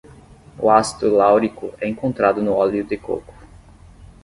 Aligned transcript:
O 0.57 0.71
ácido 0.71 1.15
láurico 1.15 1.75
é 1.79 1.87
encontrado 1.87 2.41
no 2.41 2.53
óleo 2.55 2.83
de 2.83 2.97
coco 2.97 3.35